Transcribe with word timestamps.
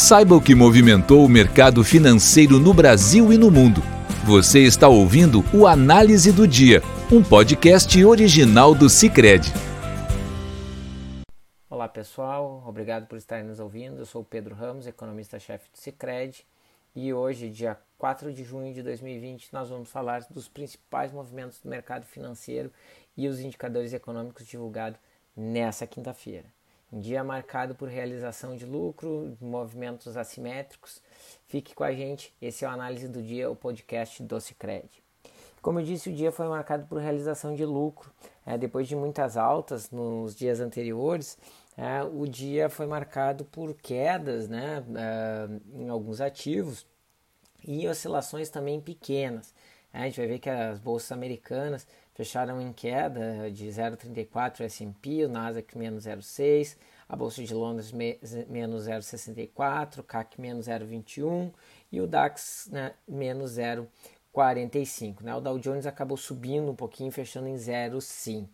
Saiba 0.00 0.36
o 0.36 0.40
que 0.40 0.54
movimentou 0.54 1.24
o 1.24 1.28
mercado 1.28 1.82
financeiro 1.82 2.60
no 2.60 2.72
Brasil 2.72 3.32
e 3.32 3.36
no 3.36 3.50
mundo. 3.50 3.82
Você 4.24 4.60
está 4.60 4.86
ouvindo 4.86 5.42
o 5.52 5.66
Análise 5.66 6.30
do 6.30 6.46
Dia, 6.46 6.80
um 7.10 7.20
podcast 7.20 8.04
original 8.04 8.76
do 8.76 8.88
Cicred. 8.88 9.52
Olá 11.68 11.88
pessoal, 11.88 12.62
obrigado 12.64 13.08
por 13.08 13.18
estarem 13.18 13.44
nos 13.44 13.58
ouvindo. 13.58 13.98
Eu 13.98 14.06
sou 14.06 14.22
o 14.22 14.24
Pedro 14.24 14.54
Ramos, 14.54 14.86
economista-chefe 14.86 15.68
do 15.72 15.76
Cicred, 15.76 16.46
e 16.94 17.12
hoje, 17.12 17.50
dia 17.50 17.76
4 17.98 18.32
de 18.32 18.44
junho 18.44 18.72
de 18.72 18.84
2020, 18.84 19.52
nós 19.52 19.68
vamos 19.68 19.90
falar 19.90 20.24
dos 20.30 20.46
principais 20.46 21.10
movimentos 21.10 21.58
do 21.58 21.68
mercado 21.68 22.06
financeiro 22.06 22.70
e 23.16 23.26
os 23.26 23.40
indicadores 23.40 23.92
econômicos 23.92 24.46
divulgados 24.46 25.00
nessa 25.36 25.88
quinta-feira. 25.88 26.44
Um 26.90 27.00
dia 27.00 27.22
marcado 27.22 27.74
por 27.74 27.88
realização 27.88 28.56
de 28.56 28.64
lucro, 28.64 29.36
movimentos 29.40 30.16
assimétricos. 30.16 31.02
Fique 31.46 31.74
com 31.74 31.84
a 31.84 31.92
gente, 31.92 32.34
esse 32.40 32.64
é 32.64 32.68
o 32.68 32.70
Análise 32.70 33.08
do 33.08 33.22
Dia, 33.22 33.50
o 33.50 33.56
podcast 33.56 34.22
do 34.22 34.40
Cicred. 34.40 34.88
Como 35.60 35.80
eu 35.80 35.84
disse, 35.84 36.08
o 36.08 36.14
dia 36.14 36.32
foi 36.32 36.48
marcado 36.48 36.86
por 36.86 36.98
realização 36.98 37.54
de 37.54 37.64
lucro. 37.64 38.10
É, 38.46 38.56
depois 38.56 38.88
de 38.88 38.96
muitas 38.96 39.36
altas 39.36 39.90
nos 39.90 40.34
dias 40.34 40.60
anteriores, 40.60 41.36
é, 41.76 42.02
o 42.02 42.26
dia 42.26 42.70
foi 42.70 42.86
marcado 42.86 43.44
por 43.44 43.74
quedas 43.74 44.48
né, 44.48 44.82
é, 44.96 45.48
em 45.78 45.88
alguns 45.90 46.22
ativos 46.22 46.86
e 47.66 47.86
oscilações 47.86 48.48
também 48.48 48.80
pequenas. 48.80 49.52
É, 49.98 50.02
a 50.02 50.04
gente 50.04 50.16
vai 50.18 50.28
ver 50.28 50.38
que 50.38 50.48
as 50.48 50.78
bolsas 50.78 51.10
americanas 51.10 51.84
fecharam 52.14 52.60
em 52.60 52.72
queda 52.72 53.50
de 53.50 53.66
0,34 53.66 54.60
S&P, 54.60 55.24
o 55.24 55.28
Nasdaq 55.28 55.76
menos 55.76 56.04
0,6, 56.04 56.76
a 57.08 57.16
Bolsa 57.16 57.42
de 57.42 57.52
Londres 57.52 57.90
menos 57.90 58.86
0,64, 58.86 59.98
o 59.98 60.02
CAC 60.04 60.40
menos 60.40 60.66
0,21 60.68 61.52
e 61.90 62.00
o 62.00 62.06
DAX 62.06 62.68
né, 62.70 62.92
menos 63.08 63.58
0,45. 63.58 65.22
Né? 65.22 65.34
O 65.34 65.40
Dow 65.40 65.58
Jones 65.58 65.84
acabou 65.84 66.16
subindo 66.16 66.70
um 66.70 66.76
pouquinho, 66.76 67.10
fechando 67.10 67.48
em 67.48 67.56
0,5. 67.56 68.46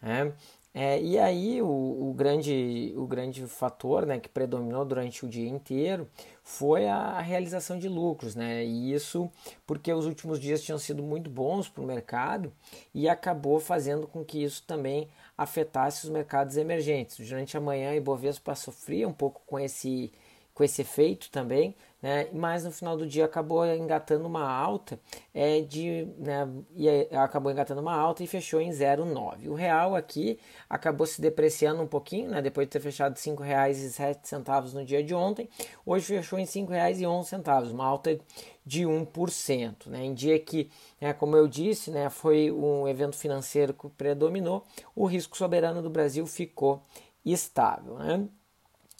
Né? 0.00 0.32
É, 0.80 1.02
e 1.02 1.18
aí 1.18 1.60
o, 1.60 1.66
o, 1.66 2.14
grande, 2.14 2.94
o 2.96 3.04
grande 3.04 3.44
fator 3.48 4.06
né, 4.06 4.20
que 4.20 4.28
predominou 4.28 4.84
durante 4.84 5.26
o 5.26 5.28
dia 5.28 5.48
inteiro 5.48 6.08
foi 6.44 6.86
a 6.86 7.18
realização 7.20 7.76
de 7.76 7.88
lucros, 7.88 8.36
né? 8.36 8.64
E 8.64 8.92
isso 8.92 9.28
porque 9.66 9.92
os 9.92 10.06
últimos 10.06 10.38
dias 10.38 10.62
tinham 10.62 10.78
sido 10.78 11.02
muito 11.02 11.28
bons 11.28 11.68
para 11.68 11.82
o 11.82 11.86
mercado 11.86 12.52
e 12.94 13.08
acabou 13.08 13.58
fazendo 13.58 14.06
com 14.06 14.24
que 14.24 14.40
isso 14.40 14.62
também 14.68 15.08
afetasse 15.36 16.04
os 16.04 16.10
mercados 16.10 16.56
emergentes. 16.56 17.26
Durante 17.26 17.56
a 17.56 17.60
manhã, 17.60 17.96
Ibovespa 17.96 18.54
sofria 18.54 19.08
um 19.08 19.12
pouco 19.12 19.42
com 19.46 19.58
esse, 19.58 20.12
com 20.58 20.64
esse 20.64 20.82
efeito 20.82 21.30
também, 21.30 21.72
né? 22.02 22.26
mas 22.32 22.64
no 22.64 22.72
final 22.72 22.96
do 22.96 23.06
dia 23.06 23.24
acabou 23.24 23.64
engatando 23.64 24.26
uma 24.26 24.42
alta 24.42 24.98
é, 25.32 25.60
de, 25.60 26.08
né, 26.18 26.48
e 26.74 26.88
acabou 27.14 27.52
engatando 27.52 27.80
uma 27.80 27.94
alta 27.94 28.24
e 28.24 28.26
fechou 28.26 28.60
em 28.60 28.70
0,9. 28.70 29.46
O 29.46 29.54
real 29.54 29.94
aqui 29.94 30.36
acabou 30.68 31.06
se 31.06 31.20
depreciando 31.20 31.80
um 31.80 31.86
pouquinho, 31.86 32.28
né, 32.28 32.42
depois 32.42 32.66
de 32.66 32.72
ter 32.72 32.80
fechado 32.80 33.14
R$ 33.14 33.20
5,07 33.20 34.72
no 34.72 34.84
dia 34.84 35.00
de 35.00 35.14
ontem, 35.14 35.48
hoje 35.86 36.06
fechou 36.06 36.40
em 36.40 36.42
R$ 36.42 36.48
5,11, 36.48 37.70
uma 37.70 37.86
alta 37.86 38.18
de 38.66 38.82
1%, 38.82 39.86
né, 39.86 40.04
em 40.04 40.12
dia 40.12 40.40
que, 40.40 40.68
né, 41.00 41.12
como 41.12 41.36
eu 41.36 41.46
disse, 41.46 41.92
né, 41.92 42.10
foi 42.10 42.50
um 42.50 42.88
evento 42.88 43.16
financeiro 43.16 43.72
que 43.72 43.88
predominou, 43.90 44.64
o 44.92 45.06
risco 45.06 45.36
soberano 45.36 45.80
do 45.80 45.88
Brasil 45.88 46.26
ficou 46.26 46.82
estável. 47.24 47.94
Né? 47.94 48.28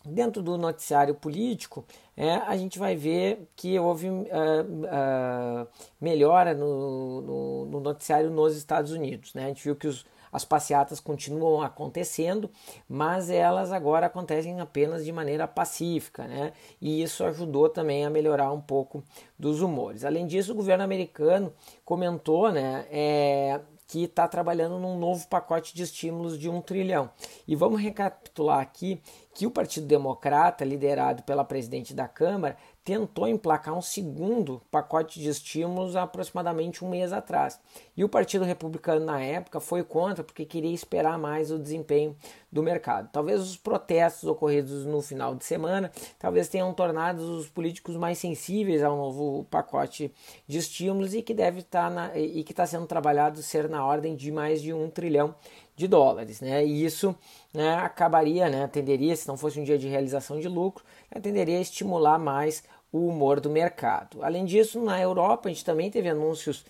Dentro 0.05 0.41
do 0.43 0.57
noticiário 0.57 1.15
político, 1.15 1.85
é, 2.17 2.35
a 2.35 2.57
gente 2.57 2.79
vai 2.79 2.95
ver 2.95 3.49
que 3.57 3.79
houve 3.79 4.09
uh, 4.09 4.23
uh, 4.23 5.67
melhora 6.01 6.55
no, 6.55 7.21
no, 7.21 7.67
no, 7.67 7.81
noticiário 7.81 8.31
nos 8.31 8.57
Estados 8.57 8.93
Unidos. 8.93 9.35
Né? 9.35 9.45
A 9.45 9.49
gente 9.49 9.63
viu 9.63 9.75
que 9.75 9.89
os, 9.89 10.07
as 10.33 10.45
passeatas 10.45 11.01
continuam 11.01 11.63
acontecendo, 11.63 12.49
mas 12.89 13.29
elas 13.29 13.73
agora 13.73 14.07
acontecem 14.07 14.61
apenas 14.61 15.05
de 15.05 15.13
maneira 15.13 15.49
pacífica, 15.49 16.27
né? 16.27 16.53
E 16.81 17.03
isso 17.03 17.25
ajudou 17.25 17.69
também 17.69 18.05
a 18.05 18.11
melhorar 18.11 18.53
um 18.53 18.61
pouco 18.61 19.03
dos 19.39 19.63
humores. 19.63 20.05
Além 20.05 20.27
disso, 20.27 20.53
o 20.53 20.57
governo 20.57 20.85
americano 20.85 21.53
comentou, 21.85 22.53
né, 22.53 22.87
é, 22.91 23.61
que 23.89 24.05
está 24.05 24.29
trabalhando 24.29 24.79
num 24.79 24.99
novo 24.99 25.27
pacote 25.29 25.75
de 25.75 25.83
estímulos 25.83 26.39
de 26.39 26.49
um 26.49 26.61
trilhão. 26.61 27.11
E 27.47 27.57
vamos 27.57 27.81
recapitular 27.81 28.61
aqui 28.61 29.01
que 29.35 29.47
o 29.47 29.51
Partido 29.51 29.87
Democrata, 29.87 30.63
liderado 30.65 31.23
pela 31.23 31.43
presidente 31.43 31.95
da 31.95 32.07
Câmara, 32.07 32.59
tentou 32.89 33.29
emplacar 33.29 33.77
um 33.77 33.83
segundo 33.83 34.63
pacote 34.71 35.21
de 35.21 35.29
estímulos 35.29 35.95
aproximadamente 35.95 36.83
um 36.83 36.89
mês 36.89 37.13
atrás. 37.13 37.61
E 37.95 38.03
o 38.03 38.09
Partido 38.09 38.47
Republicano, 38.47 39.05
na 39.05 39.21
época, 39.21 39.61
foi 39.61 39.85
contra 39.85 40.25
porque 40.25 40.47
queria 40.47 40.73
esperar 40.73 41.19
mais 41.19 41.51
o 41.51 41.59
desempenho 41.59 42.17
do 42.51 42.63
mercado. 42.63 43.11
Talvez 43.13 43.43
os 43.43 43.59
protestos 43.59 44.27
ocorridos 44.27 44.87
no 44.87 45.03
final 45.03 45.35
de 45.35 45.45
semana 45.45 45.93
talvez 46.19 46.49
tenham 46.49 46.73
tornado 46.73 47.19
os 47.19 47.47
políticos 47.47 47.95
mais 47.95 48.17
sensíveis 48.17 48.83
ao 48.83 48.97
novo 48.97 49.45
pacote 49.51 50.11
de 50.47 50.57
estímulos 50.57 51.13
e 51.13 51.21
que 51.21 51.35
deve 51.35 51.59
estar 51.61 51.91
na, 51.91 52.17
e 52.17 52.43
que 52.43 52.53
está 52.53 52.65
sendo 52.65 52.87
trabalhado 52.87 53.43
ser 53.43 53.69
na 53.69 53.85
ordem 53.85 54.17
de 54.17 54.33
mais 54.33 54.63
de 54.63 54.73
um 54.73 54.89
trilhão 54.89 55.35
de 55.77 55.87
dólares, 55.87 56.41
né? 56.41 56.65
E 56.67 56.85
isso 56.85 57.15
né, 57.55 57.77
acabaria, 57.77 58.49
né, 58.51 58.67
tenderia, 58.67 59.15
se 59.15 59.29
não 59.29 59.37
fosse 59.37 59.61
um 59.61 59.65
dia 59.65 59.79
de 59.79 59.87
realização 59.87 60.41
de 60.41 60.49
lucro, 60.49 60.85
né, 61.15 61.21
tenderia 61.21 61.57
a 61.57 61.61
estimular 61.61 62.19
mais 62.19 62.65
o 62.93 63.09
humor 63.09 63.41
do 63.41 63.51
mercado. 63.51 64.23
Além 64.23 64.45
disso, 64.45 64.81
na 64.81 65.01
Europa 65.01 65.49
a 65.49 65.53
gente 65.53 65.65
também 65.65 65.91
teve 65.91 66.09
anúncios 66.09 66.65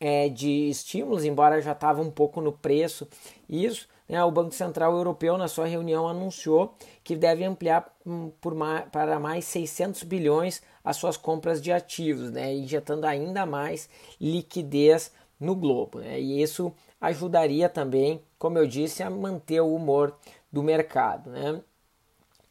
é, 0.00 0.28
de 0.28 0.68
estímulos, 0.68 1.24
embora 1.24 1.62
já 1.62 1.72
estava 1.72 2.02
um 2.02 2.10
pouco 2.10 2.40
no 2.40 2.52
preço 2.52 3.06
isso. 3.48 3.88
Né, 4.08 4.22
o 4.22 4.30
Banco 4.32 4.52
Central 4.52 4.92
Europeu, 4.94 5.38
na 5.38 5.46
sua 5.46 5.66
reunião, 5.66 6.08
anunciou 6.08 6.74
que 7.04 7.14
deve 7.14 7.44
ampliar 7.44 7.94
hum, 8.04 8.32
por 8.40 8.54
mais, 8.54 8.84
para 8.90 9.18
mais 9.20 9.44
600 9.44 10.02
bilhões 10.02 10.60
as 10.84 10.96
suas 10.96 11.16
compras 11.16 11.62
de 11.62 11.70
ativos, 11.70 12.30
né, 12.32 12.52
injetando 12.52 13.06
ainda 13.06 13.46
mais 13.46 13.88
liquidez 14.20 15.12
no 15.38 15.54
globo. 15.54 16.00
Né, 16.00 16.20
e 16.20 16.42
isso 16.42 16.74
ajudaria 17.00 17.68
também, 17.68 18.20
como 18.38 18.58
eu 18.58 18.66
disse, 18.66 19.02
a 19.02 19.08
manter 19.08 19.60
o 19.60 19.74
humor 19.74 20.16
do 20.50 20.62
mercado. 20.62 21.30
Né. 21.30 21.62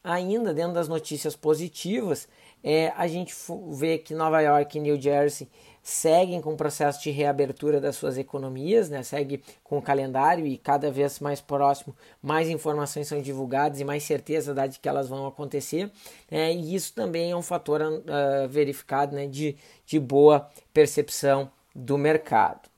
Ainda 0.04 0.54
dentro 0.54 0.74
das 0.74 0.88
notícias 0.88 1.36
positivas, 1.36 2.28
é, 2.64 2.92
a 2.96 3.08
gente 3.08 3.34
vê 3.70 3.98
que 3.98 4.14
Nova 4.14 4.42
York 4.42 4.78
e 4.78 4.82
New 4.82 5.00
Jersey 5.00 5.48
seguem 5.84 6.42
com 6.42 6.54
o 6.54 6.58
processo 6.58 7.02
de 7.02 7.10
reabertura 7.10 7.82
das 7.82 7.96
suas 7.96 8.18
economias, 8.18 8.90
né? 8.90 9.02
segue 9.02 9.44
com 9.64 9.78
o 9.78 9.82
calendário 9.82 10.46
e 10.46 10.58
cada 10.58 10.92
vez 10.92 11.20
mais 11.20 11.42
próximo, 11.42 11.96
mais 12.22 12.50
informações 12.50 13.08
são 13.08 13.22
divulgadas 13.22 13.80
e 13.80 13.84
mais 13.84 14.04
certeza 14.04 14.54
dá 14.54 14.68
de 14.68 14.80
que 14.80 14.88
elas 14.88 15.08
vão 15.10 15.26
acontecer. 15.26 15.92
Né? 16.30 16.54
E 16.54 16.76
isso 16.76 16.94
também 16.94 17.32
é 17.32 17.36
um 17.36 17.42
fator 17.42 17.82
uh, 17.82 18.48
verificado 18.48 19.16
né? 19.16 19.26
de, 19.26 19.56
de 19.86 20.00
boa 20.00 20.50
percepção 20.74 21.50
do 21.76 21.98
mercado. 21.98 22.70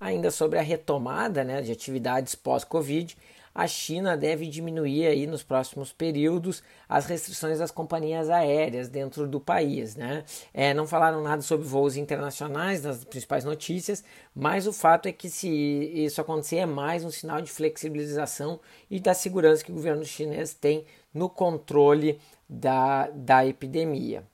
Ainda 0.00 0.30
sobre 0.30 0.58
a 0.58 0.62
retomada 0.62 1.44
né, 1.44 1.62
de 1.62 1.72
atividades 1.72 2.34
pós-Covid, 2.34 3.16
a 3.54 3.68
China 3.68 4.16
deve 4.16 4.46
diminuir 4.48 5.06
aí 5.06 5.26
nos 5.26 5.44
próximos 5.44 5.92
períodos 5.92 6.62
as 6.88 7.06
restrições 7.06 7.60
às 7.60 7.70
companhias 7.70 8.28
aéreas 8.28 8.88
dentro 8.88 9.28
do 9.28 9.38
país. 9.38 9.94
Né? 9.94 10.24
É, 10.52 10.74
não 10.74 10.86
falaram 10.86 11.22
nada 11.22 11.40
sobre 11.40 11.66
voos 11.66 11.96
internacionais 11.96 12.82
nas 12.82 13.04
principais 13.04 13.44
notícias, 13.44 14.02
mas 14.34 14.66
o 14.66 14.72
fato 14.72 15.06
é 15.06 15.12
que 15.12 15.30
se 15.30 15.48
isso 15.48 16.20
acontecer 16.20 16.56
é 16.56 16.66
mais 16.66 17.04
um 17.04 17.10
sinal 17.10 17.40
de 17.40 17.50
flexibilização 17.50 18.58
e 18.90 18.98
da 18.98 19.14
segurança 19.14 19.64
que 19.64 19.70
o 19.70 19.74
governo 19.74 20.04
chinês 20.04 20.52
tem 20.52 20.84
no 21.12 21.28
controle 21.28 22.18
da, 22.48 23.08
da 23.10 23.46
epidemia. 23.46 24.24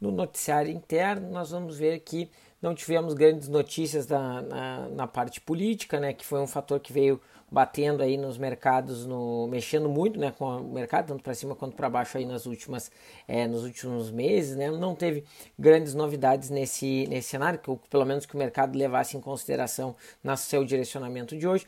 No 0.00 0.10
noticiário 0.10 0.70
interno, 0.70 1.30
nós 1.30 1.50
vamos 1.50 1.78
ver 1.78 2.00
que 2.00 2.28
não 2.60 2.74
tivemos 2.74 3.14
grandes 3.14 3.48
notícias 3.48 4.06
na, 4.08 4.42
na, 4.42 4.88
na 4.88 5.06
parte 5.06 5.40
política, 5.40 6.00
né, 6.00 6.12
que 6.12 6.26
foi 6.26 6.40
um 6.40 6.46
fator 6.46 6.80
que 6.80 6.92
veio 6.92 7.20
batendo 7.50 8.02
aí 8.02 8.16
nos 8.16 8.36
mercados, 8.36 9.06
no, 9.06 9.46
mexendo 9.46 9.88
muito 9.88 10.18
né, 10.18 10.30
com 10.30 10.44
o 10.44 10.72
mercado, 10.72 11.08
tanto 11.08 11.22
para 11.22 11.34
cima 11.34 11.54
quanto 11.54 11.76
para 11.76 11.88
baixo 11.88 12.18
aí 12.18 12.26
nas 12.26 12.46
últimas, 12.46 12.90
é, 13.26 13.46
nos 13.46 13.64
últimos 13.64 14.10
meses. 14.10 14.56
Né, 14.56 14.70
não 14.70 14.94
teve 14.94 15.24
grandes 15.58 15.94
novidades 15.94 16.50
nesse, 16.50 17.06
nesse 17.08 17.28
cenário, 17.28 17.58
que, 17.58 17.88
pelo 17.88 18.04
menos 18.04 18.26
que 18.26 18.34
o 18.34 18.38
mercado 18.38 18.76
levasse 18.76 19.16
em 19.16 19.20
consideração 19.20 19.96
no 20.22 20.36
seu 20.36 20.64
direcionamento 20.64 21.36
de 21.36 21.46
hoje. 21.46 21.66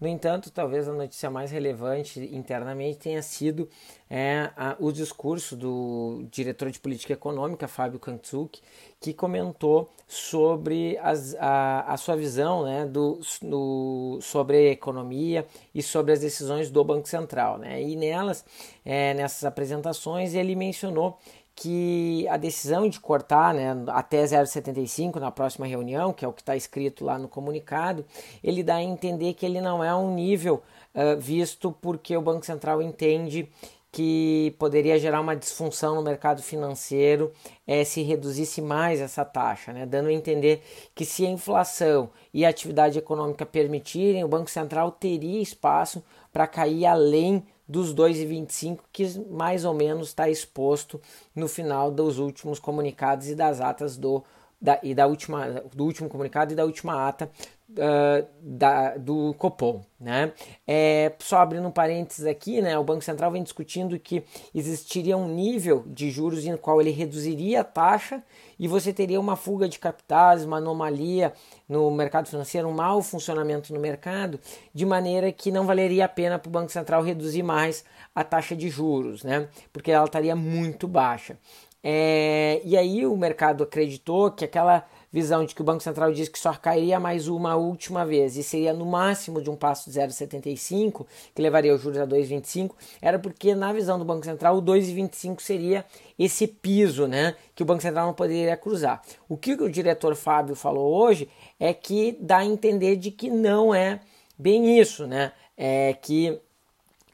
No 0.00 0.08
entanto, 0.08 0.50
talvez 0.50 0.88
a 0.88 0.92
notícia 0.94 1.30
mais 1.30 1.50
relevante 1.50 2.20
internamente 2.34 2.98
tenha 2.98 3.20
sido 3.20 3.68
é, 4.08 4.50
a, 4.56 4.74
o 4.80 4.90
discurso 4.90 5.54
do 5.54 6.24
diretor 6.30 6.70
de 6.70 6.80
política 6.80 7.12
econômica, 7.12 7.68
Fábio 7.68 8.00
Kantsuk, 8.00 8.60
que 8.98 9.12
comentou 9.12 9.90
sobre 10.08 10.96
as, 10.98 11.34
a, 11.34 11.92
a, 11.92 11.96
sua 11.98 12.16
visão 12.16 12.64
né, 12.64 12.86
do, 12.86 13.20
do, 13.42 14.18
sobre 14.22 14.56
a 14.56 14.70
economia 14.72 15.46
e 15.74 15.82
sobre 15.82 16.12
as 16.12 16.20
decisões 16.20 16.70
do 16.70 16.82
Banco 16.82 17.06
Central. 17.06 17.58
Né? 17.58 17.82
E 17.82 17.94
nelas, 17.94 18.42
é, 18.84 19.12
nessas 19.12 19.44
apresentações, 19.44 20.34
ele 20.34 20.56
mencionou 20.56 21.18
que 21.54 22.26
a 22.28 22.36
decisão 22.36 22.88
de 22.88 22.98
cortar 22.98 23.52
né, 23.54 23.76
até 23.88 24.24
0,75 24.24 25.16
na 25.16 25.30
próxima 25.30 25.66
reunião, 25.66 26.12
que 26.12 26.24
é 26.24 26.28
o 26.28 26.32
que 26.32 26.40
está 26.40 26.56
escrito 26.56 27.04
lá 27.04 27.18
no 27.18 27.28
comunicado, 27.28 28.04
ele 28.42 28.62
dá 28.62 28.76
a 28.76 28.82
entender 28.82 29.34
que 29.34 29.44
ele 29.44 29.60
não 29.60 29.84
é 29.84 29.94
um 29.94 30.14
nível 30.14 30.62
uh, 30.94 31.20
visto 31.20 31.70
porque 31.80 32.16
o 32.16 32.22
Banco 32.22 32.46
Central 32.46 32.80
entende 32.80 33.48
que 33.92 34.54
poderia 34.58 34.98
gerar 34.98 35.20
uma 35.20 35.34
disfunção 35.34 35.96
no 35.96 36.02
mercado 36.02 36.42
financeiro 36.42 37.32
é, 37.66 37.84
se 37.84 38.02
reduzisse 38.02 38.62
mais 38.62 39.00
essa 39.00 39.24
taxa, 39.24 39.72
né? 39.72 39.84
dando 39.84 40.08
a 40.08 40.12
entender 40.12 40.62
que 40.94 41.04
se 41.04 41.26
a 41.26 41.30
inflação 41.30 42.10
e 42.32 42.44
a 42.44 42.48
atividade 42.48 42.98
econômica 42.98 43.44
permitirem, 43.44 44.22
o 44.22 44.28
Banco 44.28 44.50
Central 44.50 44.92
teria 44.92 45.42
espaço 45.42 46.02
para 46.32 46.46
cair 46.46 46.86
além 46.86 47.44
dos 47.66 47.94
2,25 47.94 48.80
que 48.92 49.18
mais 49.28 49.64
ou 49.64 49.74
menos 49.74 50.08
está 50.08 50.28
exposto 50.28 51.00
no 51.34 51.48
final 51.48 51.90
dos 51.90 52.18
últimos 52.18 52.58
comunicados 52.58 53.28
e 53.28 53.34
das 53.34 53.60
atas 53.60 53.96
do 53.96 54.24
da, 54.60 54.78
e 54.82 54.94
da 54.94 55.06
última, 55.06 55.62
do 55.74 55.84
último 55.84 56.08
comunicado 56.08 56.52
e 56.52 56.56
da 56.56 56.64
última 56.64 57.08
ata 57.08 57.30
uh, 57.70 58.26
da, 58.42 58.96
do 58.96 59.34
Copom. 59.34 59.82
Né? 59.98 60.32
É, 60.66 61.12
só 61.18 61.38
abrindo 61.38 61.68
um 61.68 61.70
parênteses 61.70 62.26
aqui, 62.26 62.62
né, 62.62 62.78
o 62.78 62.84
Banco 62.84 63.04
Central 63.04 63.30
vem 63.30 63.42
discutindo 63.42 63.98
que 63.98 64.24
existiria 64.54 65.16
um 65.16 65.28
nível 65.28 65.84
de 65.86 66.10
juros 66.10 66.46
em 66.46 66.56
qual 66.56 66.80
ele 66.80 66.90
reduziria 66.90 67.60
a 67.60 67.64
taxa 67.64 68.22
e 68.58 68.66
você 68.66 68.92
teria 68.92 69.20
uma 69.20 69.36
fuga 69.36 69.68
de 69.68 69.78
capitais, 69.78 70.44
uma 70.44 70.56
anomalia 70.56 71.34
no 71.68 71.90
mercado 71.90 72.28
financeiro, 72.28 72.68
um 72.68 72.72
mau 72.72 73.02
funcionamento 73.02 73.74
no 73.74 73.80
mercado, 73.80 74.40
de 74.72 74.86
maneira 74.86 75.30
que 75.32 75.50
não 75.50 75.66
valeria 75.66 76.06
a 76.06 76.08
pena 76.08 76.38
para 76.38 76.48
o 76.48 76.52
Banco 76.52 76.72
Central 76.72 77.02
reduzir 77.02 77.42
mais 77.42 77.84
a 78.14 78.24
taxa 78.24 78.56
de 78.56 78.68
juros, 78.68 79.22
né? 79.22 79.48
porque 79.72 79.90
ela 79.90 80.06
estaria 80.06 80.34
muito 80.34 80.88
baixa. 80.88 81.38
É, 81.82 82.60
e 82.64 82.76
aí 82.76 83.06
o 83.06 83.16
mercado 83.16 83.64
acreditou 83.64 84.30
que 84.30 84.44
aquela 84.44 84.86
visão 85.12 85.44
de 85.44 85.54
que 85.54 85.60
o 85.60 85.64
Banco 85.64 85.82
Central 85.82 86.12
disse 86.12 86.30
que 86.30 86.38
só 86.38 86.52
cairia 86.52 87.00
mais 87.00 87.26
uma 87.26 87.56
última 87.56 88.04
vez 88.06 88.36
e 88.36 88.42
seria 88.42 88.72
no 88.72 88.86
máximo 88.86 89.42
de 89.42 89.50
um 89.50 89.56
passo 89.56 89.90
de 89.90 89.98
0,75, 89.98 91.06
que 91.34 91.42
levaria 91.42 91.74
os 91.74 91.80
juros 91.80 91.98
a 91.98 92.06
2,25, 92.06 92.72
era 93.02 93.18
porque 93.18 93.54
na 93.54 93.72
visão 93.72 93.98
do 93.98 94.04
Banco 94.04 94.24
Central 94.24 94.56
o 94.56 94.62
2,25 94.62 95.40
seria 95.40 95.84
esse 96.18 96.46
piso, 96.46 97.06
né, 97.06 97.34
que 97.54 97.62
o 97.62 97.66
Banco 97.66 97.82
Central 97.82 98.06
não 98.06 98.14
poderia 98.14 98.56
cruzar. 98.56 99.02
O 99.28 99.36
que 99.36 99.54
o 99.54 99.70
diretor 99.70 100.14
Fábio 100.14 100.54
falou 100.54 100.94
hoje 100.94 101.28
é 101.58 101.74
que 101.74 102.16
dá 102.20 102.38
a 102.38 102.44
entender 102.44 102.96
de 102.96 103.10
que 103.10 103.30
não 103.30 103.74
é 103.74 104.00
bem 104.38 104.78
isso, 104.78 105.06
né? 105.06 105.32
É 105.56 105.92
que 105.92 106.40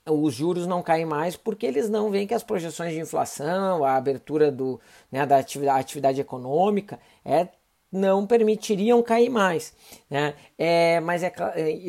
os 0.06 0.35
juros 0.35 0.67
não 0.67 0.82
caem 0.82 1.05
mais 1.05 1.37
porque 1.37 1.67
eles 1.67 1.88
não 1.91 2.11
veem 2.11 2.26
que 2.26 2.35
as 2.35 2.43
projeções 2.43 2.93
de 2.93 3.00
inflação, 3.00 3.85
a 3.85 3.97
abertura 3.97 4.50
do, 4.53 4.81
né, 5.11 5.26
da 5.26 5.38
atividade, 5.38 5.81
atividade 5.81 6.20
econômica 6.20 6.99
é 7.25 7.49
não 7.96 8.26
permitiriam 8.26 9.02
cair 9.02 9.31
mais. 9.31 9.72
Né? 10.08 10.34
É, 10.56 11.00
mas 11.00 11.22
é, 11.22 11.32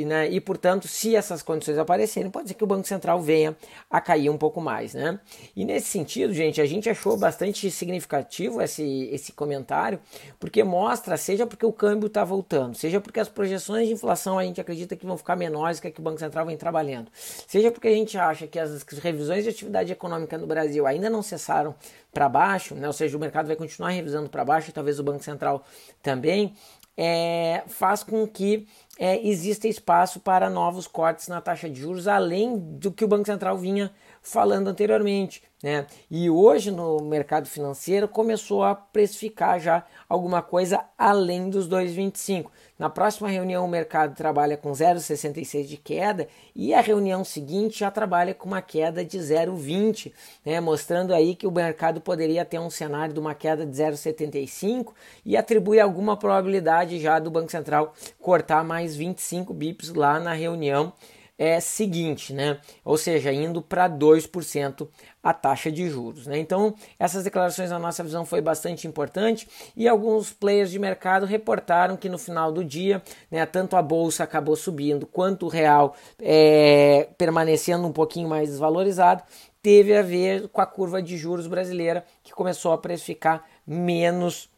né, 0.06 0.30
e 0.30 0.42
portanto, 0.42 0.88
se 0.88 1.16
essas 1.16 1.44
condições 1.44 1.78
aparecerem, 1.78 2.32
pode 2.32 2.48
ser 2.48 2.54
que 2.56 2.64
o 2.64 2.68
Banco 2.68 2.88
Central 2.88 3.22
venha 3.22 3.56
a 3.90 4.02
cair 4.02 4.30
um 4.30 4.38
pouco 4.38 4.60
mais. 4.60 4.94
Né? 4.94 5.20
E 5.56 5.64
nesse 5.66 5.88
sentido, 5.88 6.34
gente, 6.34 6.60
a 6.60 6.66
gente 6.66 6.90
achou 6.90 7.18
bastante 7.18 7.70
significativo 7.70 8.62
esse, 8.62 9.10
esse 9.12 9.32
comentário, 9.32 10.00
porque 10.40 10.64
mostra, 10.64 11.18
seja 11.18 11.46
porque 11.46 11.66
o 11.66 11.72
câmbio 11.72 12.08
está 12.08 12.24
voltando, 12.24 12.76
seja 12.76 13.00
porque 13.00 13.20
as 13.20 13.30
projeções 13.30 13.88
de 13.88 13.94
inflação 13.94 14.40
a 14.40 14.44
gente 14.44 14.60
acredita 14.60 14.96
que 14.96 15.06
vão 15.06 15.18
ficar 15.18 15.36
menores 15.36 15.80
que 15.80 15.92
que 15.92 16.00
o 16.00 16.04
Banco 16.04 16.20
Central 16.20 16.46
vem 16.46 16.58
trabalhando, 16.58 17.10
seja 17.14 17.72
porque 17.72 17.88
a 17.88 17.94
gente 17.94 18.18
acha 18.18 18.46
que 18.48 18.60
as 18.60 18.84
revisões 18.84 19.44
de 19.44 19.50
atividade 19.50 19.92
econômica 19.92 20.38
no 20.38 20.46
Brasil 20.46 20.86
ainda 20.86 21.10
não 21.10 21.22
cessaram 21.22 21.74
para 22.18 22.28
baixo, 22.28 22.74
né? 22.74 22.88
ou 22.88 22.94
seja, 22.94 23.16
o 23.16 23.20
mercado 23.20 23.46
vai 23.46 23.56
continuar 23.56 23.90
revisando 23.90 24.28
para 24.28 24.44
baixo, 24.44 24.72
e 24.72 24.74
talvez 24.74 25.00
o 25.00 25.04
Banco 25.04 25.24
Central 25.24 25.64
também, 26.02 26.56
é, 26.98 27.64
faz 27.68 28.02
com 28.02 28.28
que 28.28 28.68
é, 29.00 29.18
espaço 29.18 30.20
para 30.20 30.50
novos 30.50 30.88
cortes 30.88 31.28
na 31.28 31.42
taxa 31.42 31.70
de 31.70 31.80
juros, 31.80 32.08
além 32.08 32.58
do 32.58 32.92
que 32.92 33.06
o 33.06 33.08
Banco 33.08 33.26
Central 33.26 33.58
vinha 33.58 33.92
falando 34.22 34.68
anteriormente. 34.68 35.42
Né? 35.64 35.88
E 36.12 36.30
hoje 36.30 36.70
no 36.70 37.00
mercado 37.02 37.48
financeiro 37.48 38.08
começou 38.08 38.64
a 38.64 38.76
precificar 38.76 39.60
já 39.60 39.84
alguma 40.08 40.40
coisa 40.40 40.84
além 40.96 41.50
dos 41.50 41.68
2,25. 41.68 42.52
Na 42.78 42.92
próxima 42.92 43.28
reunião 43.28 43.66
o 43.66 43.68
mercado 43.68 44.16
trabalha 44.16 44.56
com 44.56 44.72
0,66 44.72 45.66
de 45.66 45.78
queda 45.78 46.28
e 46.56 46.76
a 46.76 46.82
reunião 46.82 47.24
seguinte 47.24 47.80
já 47.80 47.90
trabalha 47.90 48.36
com 48.36 48.48
uma 48.48 48.62
queda 48.62 49.04
de 49.04 49.18
0,20, 49.18 50.14
né? 50.46 50.60
mostrando 50.60 51.12
aí 51.12 51.34
que 51.34 51.48
o 51.48 51.52
mercado 51.52 52.00
poderia 52.00 52.46
ter 52.46 52.60
um 52.60 52.70
cenário 52.70 53.16
de 53.16 53.20
uma 53.20 53.34
queda 53.34 53.66
de 53.66 53.72
0,75 53.76 54.94
e 55.26 55.36
atribui 55.36 55.80
alguma 55.80 56.16
probabilidade 56.16 57.00
já 57.00 57.18
do 57.18 57.32
Banco 57.32 57.50
Central 57.50 57.96
cortar 58.22 58.64
mais 58.64 58.87
25 58.96 59.54
bips 59.54 59.94
lá 59.94 60.20
na 60.20 60.34
reunião 60.34 60.94
é 61.38 61.60
seguinte, 61.60 62.34
né? 62.34 62.60
Ou 62.84 62.98
seja, 62.98 63.32
indo 63.32 63.62
para 63.62 63.88
2% 63.88 64.88
a 65.22 65.34
taxa 65.34 65.72
de 65.72 65.88
juros, 65.88 66.26
né? 66.26 66.40
Então, 66.40 66.74
essas 66.98 67.24
declarações 67.24 67.70
na 67.70 67.78
nossa 67.78 68.04
visão 68.04 68.26
foi 68.26 68.42
bastante 68.42 68.88
importante 68.88 69.48
e 69.76 69.88
alguns 69.88 70.34
players 70.34 70.72
de 70.72 70.80
mercado 70.80 71.26
reportaram 71.26 71.96
que 71.96 72.10
no 72.10 72.18
final 72.18 72.52
do 72.52 72.64
dia, 72.64 73.04
né, 73.30 73.46
tanto 73.46 73.76
a 73.76 73.82
bolsa 73.82 74.24
acabou 74.24 74.56
subindo 74.56 75.06
quanto 75.06 75.46
o 75.46 75.50
real 75.50 75.96
é, 76.20 77.10
permanecendo 77.18 77.86
um 77.86 77.94
pouquinho 77.94 78.28
mais 78.28 78.50
desvalorizado, 78.50 79.22
teve 79.62 79.96
a 79.96 80.02
ver 80.02 80.48
com 80.48 80.62
a 80.62 80.66
curva 80.66 81.02
de 81.02 81.18
juros 81.18 81.46
brasileira 81.46 82.04
que 82.24 82.32
começou 82.32 82.72
a 82.72 82.78
precificar 82.78 83.46
menos 83.66 84.50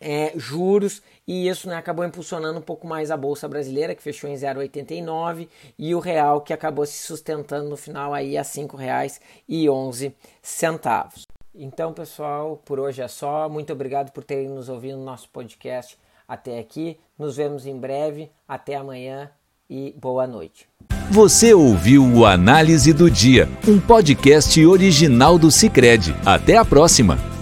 é, 0.00 0.32
juros 0.36 1.02
e 1.26 1.48
isso 1.48 1.68
né, 1.68 1.76
acabou 1.76 2.04
impulsionando 2.04 2.58
um 2.58 2.62
pouco 2.62 2.86
mais 2.86 3.10
a 3.10 3.16
bolsa 3.16 3.46
brasileira 3.46 3.94
que 3.94 4.02
fechou 4.02 4.28
em 4.28 4.34
0,89 4.34 5.48
e 5.78 5.94
o 5.94 6.00
real 6.00 6.40
que 6.40 6.52
acabou 6.52 6.86
se 6.86 7.06
sustentando 7.06 7.68
no 7.68 7.76
final 7.76 8.14
aí 8.14 8.36
a 8.36 8.42
R$ 8.42 8.48
5,11 8.48 10.12
centavos. 10.42 11.26
Então 11.54 11.92
pessoal, 11.92 12.60
por 12.64 12.80
hoje 12.80 13.02
é 13.02 13.08
só. 13.08 13.48
Muito 13.48 13.72
obrigado 13.72 14.12
por 14.12 14.24
terem 14.24 14.48
nos 14.48 14.68
ouvido 14.68 14.96
no 14.96 15.04
nosso 15.04 15.28
podcast 15.28 15.98
até 16.26 16.58
aqui. 16.58 16.96
Nos 17.18 17.36
vemos 17.36 17.66
em 17.66 17.76
breve. 17.76 18.30
Até 18.48 18.76
amanhã 18.76 19.30
e 19.68 19.94
boa 20.00 20.26
noite. 20.26 20.68
Você 21.10 21.52
ouviu 21.52 22.04
o 22.04 22.24
Análise 22.24 22.92
do 22.92 23.10
Dia, 23.10 23.48
um 23.66 23.80
podcast 23.80 24.64
original 24.64 25.38
do 25.38 25.50
Cicred. 25.50 26.14
Até 26.24 26.56
a 26.56 26.64
próxima. 26.64 27.39